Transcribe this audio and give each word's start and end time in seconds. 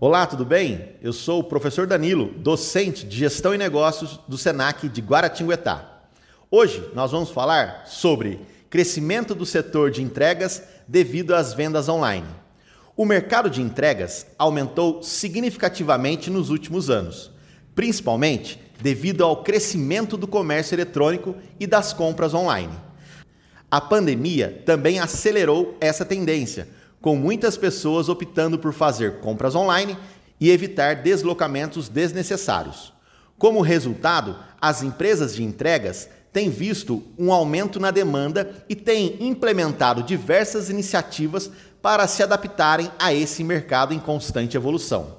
Olá, 0.00 0.28
tudo 0.28 0.44
bem? 0.44 0.90
Eu 1.02 1.12
sou 1.12 1.40
o 1.40 1.44
professor 1.44 1.84
Danilo, 1.84 2.32
docente 2.36 3.04
de 3.04 3.16
Gestão 3.16 3.52
e 3.52 3.58
Negócios 3.58 4.20
do 4.28 4.38
SENAC 4.38 4.88
de 4.88 5.00
Guaratinguetá. 5.00 6.04
Hoje 6.48 6.88
nós 6.94 7.10
vamos 7.10 7.30
falar 7.30 7.82
sobre 7.84 8.38
crescimento 8.70 9.34
do 9.34 9.44
setor 9.44 9.90
de 9.90 10.00
entregas 10.00 10.62
devido 10.86 11.34
às 11.34 11.52
vendas 11.52 11.88
online. 11.88 12.28
O 12.96 13.04
mercado 13.04 13.50
de 13.50 13.60
entregas 13.60 14.24
aumentou 14.38 15.02
significativamente 15.02 16.30
nos 16.30 16.48
últimos 16.48 16.88
anos, 16.88 17.32
principalmente 17.74 18.60
devido 18.80 19.24
ao 19.24 19.42
crescimento 19.42 20.16
do 20.16 20.28
comércio 20.28 20.76
eletrônico 20.76 21.34
e 21.58 21.66
das 21.66 21.92
compras 21.92 22.34
online. 22.34 22.72
A 23.68 23.80
pandemia 23.80 24.62
também 24.64 25.00
acelerou 25.00 25.76
essa 25.80 26.04
tendência, 26.04 26.68
com 27.00 27.16
muitas 27.16 27.56
pessoas 27.56 28.08
optando 28.08 28.58
por 28.58 28.72
fazer 28.72 29.20
compras 29.20 29.54
online 29.54 29.96
e 30.40 30.50
evitar 30.50 30.96
deslocamentos 30.96 31.88
desnecessários. 31.88 32.92
Como 33.38 33.60
resultado, 33.60 34.36
as 34.60 34.82
empresas 34.82 35.34
de 35.34 35.42
entregas 35.42 36.08
têm 36.32 36.50
visto 36.50 37.02
um 37.18 37.32
aumento 37.32 37.80
na 37.80 37.90
demanda 37.90 38.64
e 38.68 38.74
têm 38.74 39.16
implementado 39.20 40.02
diversas 40.02 40.68
iniciativas 40.68 41.50
para 41.80 42.06
se 42.06 42.22
adaptarem 42.22 42.90
a 42.98 43.14
esse 43.14 43.42
mercado 43.44 43.94
em 43.94 43.98
constante 43.98 44.56
evolução. 44.56 45.16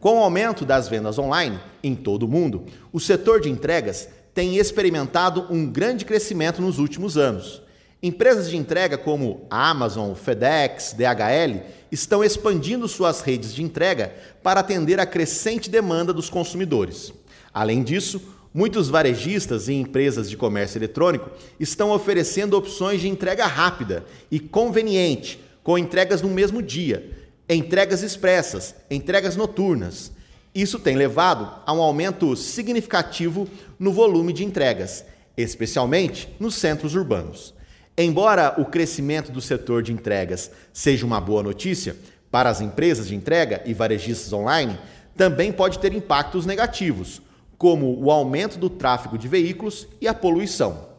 Com 0.00 0.18
o 0.18 0.22
aumento 0.22 0.64
das 0.64 0.88
vendas 0.88 1.18
online 1.18 1.58
em 1.82 1.94
todo 1.94 2.22
o 2.22 2.28
mundo, 2.28 2.64
o 2.92 3.00
setor 3.00 3.40
de 3.40 3.50
entregas 3.50 4.08
tem 4.32 4.56
experimentado 4.56 5.46
um 5.50 5.66
grande 5.66 6.04
crescimento 6.04 6.62
nos 6.62 6.78
últimos 6.78 7.16
anos. 7.16 7.60
Empresas 8.00 8.48
de 8.48 8.56
entrega 8.56 8.96
como 8.96 9.44
Amazon, 9.50 10.14
FedEx, 10.14 10.94
DHL 10.96 11.62
estão 11.90 12.22
expandindo 12.22 12.86
suas 12.86 13.22
redes 13.22 13.52
de 13.52 13.60
entrega 13.60 14.14
para 14.40 14.60
atender 14.60 15.00
a 15.00 15.06
crescente 15.06 15.68
demanda 15.68 16.12
dos 16.12 16.30
consumidores. 16.30 17.12
Além 17.52 17.82
disso, 17.82 18.22
muitos 18.54 18.88
varejistas 18.88 19.66
e 19.66 19.72
empresas 19.72 20.30
de 20.30 20.36
comércio 20.36 20.78
eletrônico 20.78 21.28
estão 21.58 21.90
oferecendo 21.90 22.56
opções 22.56 23.00
de 23.00 23.08
entrega 23.08 23.46
rápida 23.46 24.04
e 24.30 24.38
conveniente, 24.38 25.40
com 25.64 25.76
entregas 25.76 26.22
no 26.22 26.28
mesmo 26.28 26.62
dia, 26.62 27.10
entregas 27.48 28.04
expressas, 28.04 28.76
entregas 28.88 29.34
noturnas. 29.34 30.12
Isso 30.54 30.78
tem 30.78 30.94
levado 30.94 31.62
a 31.66 31.72
um 31.72 31.82
aumento 31.82 32.36
significativo 32.36 33.48
no 33.76 33.92
volume 33.92 34.32
de 34.32 34.44
entregas, 34.44 35.04
especialmente 35.36 36.28
nos 36.38 36.54
centros 36.54 36.94
urbanos. 36.94 37.57
Embora 38.00 38.54
o 38.56 38.64
crescimento 38.64 39.32
do 39.32 39.40
setor 39.40 39.82
de 39.82 39.92
entregas 39.92 40.52
seja 40.72 41.04
uma 41.04 41.20
boa 41.20 41.42
notícia 41.42 41.96
para 42.30 42.48
as 42.48 42.60
empresas 42.60 43.08
de 43.08 43.16
entrega 43.16 43.60
e 43.66 43.74
varejistas 43.74 44.32
online, 44.32 44.78
também 45.16 45.50
pode 45.50 45.80
ter 45.80 45.92
impactos 45.92 46.46
negativos, 46.46 47.20
como 47.58 48.00
o 48.00 48.12
aumento 48.12 48.56
do 48.56 48.70
tráfego 48.70 49.18
de 49.18 49.26
veículos 49.26 49.88
e 50.00 50.06
a 50.06 50.14
poluição. 50.14 50.90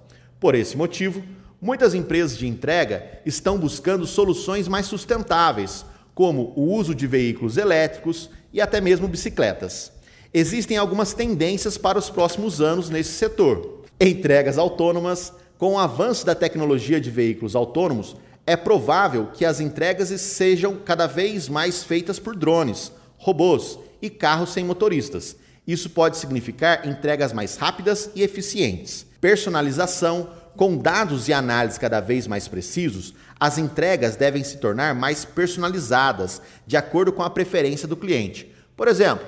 Por 0.41 0.55
esse 0.55 0.75
motivo, 0.75 1.23
muitas 1.61 1.93
empresas 1.93 2.37
de 2.37 2.45
entrega 2.45 3.21
estão 3.25 3.57
buscando 3.57 4.05
soluções 4.05 4.67
mais 4.67 4.85
sustentáveis, 4.85 5.85
como 6.13 6.51
o 6.57 6.63
uso 6.63 6.93
de 6.93 7.07
veículos 7.07 7.55
elétricos 7.55 8.29
e 8.51 8.59
até 8.59 8.81
mesmo 8.81 9.07
bicicletas. 9.07 9.89
Existem 10.33 10.75
algumas 10.75 11.13
tendências 11.13 11.77
para 11.77 11.97
os 11.97 12.09
próximos 12.09 12.59
anos 12.59 12.89
nesse 12.89 13.11
setor: 13.11 13.85
entregas 14.01 14.57
autônomas, 14.57 15.31
com 15.59 15.73
o 15.73 15.77
avanço 15.77 16.25
da 16.25 16.33
tecnologia 16.33 17.01
de 17.01 17.11
veículos 17.11 17.53
autônomos, 17.53 18.15
é 18.47 18.55
provável 18.55 19.27
que 19.33 19.43
as 19.43 19.59
entregas 19.59 20.09
sejam 20.21 20.77
cada 20.77 21.05
vez 21.05 21.49
mais 21.49 21.83
feitas 21.83 22.17
por 22.17 22.33
drones, 22.33 22.93
robôs 23.17 23.77
e 24.01 24.09
carros 24.09 24.53
sem 24.53 24.63
motoristas. 24.63 25.35
Isso 25.67 25.89
pode 25.89 26.17
significar 26.17 26.87
entregas 26.87 27.33
mais 27.33 27.57
rápidas 27.57 28.09
e 28.15 28.23
eficientes. 28.23 29.05
Personalização, 29.19 30.29
com 30.55 30.77
dados 30.77 31.27
e 31.27 31.33
análises 31.33 31.77
cada 31.77 31.99
vez 31.99 32.25
mais 32.25 32.47
precisos, 32.47 33.13
as 33.37 33.57
entregas 33.57 34.15
devem 34.15 34.45
se 34.45 34.59
tornar 34.59 34.95
mais 34.95 35.25
personalizadas, 35.25 36.41
de 36.65 36.77
acordo 36.77 37.11
com 37.11 37.21
a 37.21 37.29
preferência 37.29 37.87
do 37.87 37.97
cliente. 37.97 38.49
Por 38.77 38.87
exemplo, 38.87 39.27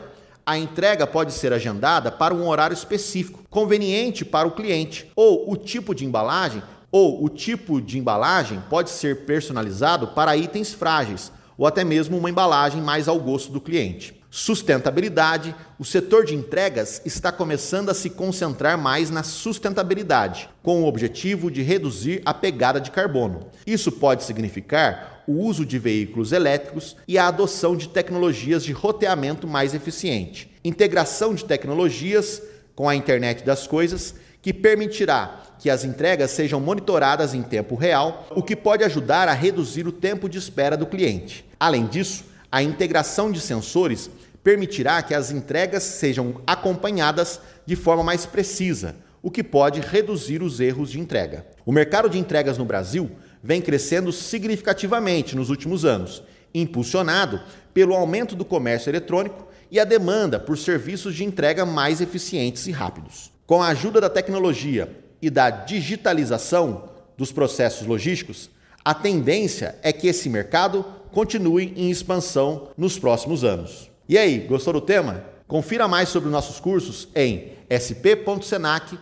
a 0.52 0.58
entrega 0.58 1.08
pode 1.08 1.32
ser 1.32 1.54
agendada 1.54 2.12
para 2.12 2.34
um 2.34 2.46
horário 2.46 2.74
específico, 2.74 3.46
conveniente 3.50 4.26
para 4.26 4.46
o 4.46 4.52
cliente, 4.52 5.10
ou 5.16 5.50
o 5.50 5.56
tipo 5.56 5.96
de 5.96 6.06
embalagem, 6.06 6.62
ou 6.92 7.24
o 7.24 7.30
tipo 7.30 7.80
de 7.80 7.98
embalagem 7.98 8.62
pode 8.70 8.90
ser 8.90 9.26
personalizado 9.26 10.08
para 10.08 10.36
itens 10.36 10.74
frágeis, 10.74 11.32
ou 11.62 11.68
até 11.68 11.84
mesmo 11.84 12.18
uma 12.18 12.28
embalagem 12.28 12.82
mais 12.82 13.08
ao 13.08 13.20
gosto 13.20 13.52
do 13.52 13.62
cliente. 13.62 14.20
Sustentabilidade: 14.32 15.54
o 15.78 15.86
setor 15.86 16.26
de 16.26 16.34
entregas 16.34 17.00
está 17.06 17.32
começando 17.32 17.90
a 17.90 17.94
se 17.94 18.10
concentrar 18.10 18.80
mais 18.80 19.12
na 19.12 19.22
sustentabilidade, 19.22 20.50
com 20.64 20.82
o 20.82 20.88
objetivo 20.88 21.52
de 21.52 21.62
reduzir 21.62 22.20
a 22.26 22.34
pegada 22.34 22.82
de 22.82 22.90
carbono. 22.90 23.46
Isso 23.68 23.92
pode 23.92 24.24
significar 24.24 25.24
o 25.28 25.34
uso 25.34 25.64
de 25.64 25.78
veículos 25.78 26.32
elétricos 26.32 26.98
e 27.08 27.16
a 27.16 27.28
adoção 27.28 27.78
de 27.78 27.90
tecnologias 27.90 28.64
de 28.64 28.72
roteamento 28.72 29.48
mais 29.48 29.76
eficiente. 29.76 30.50
Integração 30.66 31.36
de 31.36 31.46
tecnologias 31.46 32.42
com 32.76 32.90
a 32.90 32.96
internet 32.96 33.44
das 33.44 33.68
coisas, 33.68 34.16
que 34.42 34.54
permitirá 34.54 35.44
que 35.60 35.70
as 35.70 35.84
entregas 35.84 36.32
sejam 36.32 36.60
monitoradas 36.60 37.34
em 37.34 37.44
tempo 37.44 37.76
real, 37.76 38.28
o 38.32 38.42
que 38.42 38.56
pode 38.56 38.84
ajudar 38.84 39.28
a 39.28 39.34
reduzir 39.34 39.88
o 39.88 39.92
tempo 39.92 40.28
de 40.28 40.38
espera 40.38 40.76
do 40.76 40.88
cliente. 40.88 41.46
Além 41.60 41.86
disso, 41.86 42.26
a 42.52 42.64
integração 42.64 43.32
de 43.32 43.40
sensores 43.40 44.10
permitirá 44.44 45.02
que 45.04 45.14
as 45.14 45.32
entregas 45.32 45.84
sejam 45.84 46.42
acompanhadas 46.48 47.40
de 47.66 47.76
forma 47.76 48.04
mais 48.04 48.26
precisa, 48.26 48.96
o 49.22 49.30
que 49.30 49.44
pode 49.44 49.80
reduzir 49.80 50.42
os 50.42 50.60
erros 50.60 50.90
de 50.90 51.00
entrega. 51.00 51.46
O 51.64 51.72
mercado 51.72 52.10
de 52.10 52.18
entregas 52.18 52.58
no 52.58 52.66
Brasil 52.66 53.12
vem 53.44 53.62
crescendo 53.62 54.12
significativamente 54.12 55.36
nos 55.36 55.52
últimos 55.52 55.86
anos, 55.86 56.24
impulsionado 56.54 57.40
pelo 57.72 57.94
aumento 57.94 58.36
do 58.36 58.44
comércio 58.44 58.90
eletrônico 58.90 59.48
e 59.70 59.80
a 59.80 59.86
demanda 59.86 60.40
por 60.40 60.58
serviços 60.58 61.16
de 61.16 61.24
entrega 61.24 61.66
mais 61.66 62.02
eficientes 62.02 62.66
e 62.68 62.72
rápidos. 62.72 63.32
Com 63.52 63.62
a 63.62 63.68
ajuda 63.68 64.00
da 64.00 64.10
tecnologia 64.10 64.90
e 65.22 65.30
da 65.30 65.50
digitalização 65.50 66.88
dos 67.18 67.34
processos 67.34 67.86
logísticos, 67.86 68.50
a 68.82 68.94
tendência 68.94 69.76
é 69.84 69.92
que 69.92 70.08
esse 70.08 70.30
mercado 70.30 70.86
continue 71.12 71.74
em 71.76 71.92
expansão 71.92 72.70
nos 72.78 72.98
próximos 72.98 73.44
anos. 73.44 73.92
E 74.08 74.18
aí, 74.18 74.40
gostou 74.40 74.72
do 74.72 74.80
tema? 74.80 75.26
Confira 75.50 75.86
mais 75.86 76.08
sobre 76.08 76.30
nossos 76.30 76.62
cursos 76.62 77.10
em 77.14 77.52
sp.senac.br. 77.70 78.96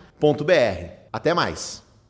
Até 1.12 1.32
mais! 1.32 1.80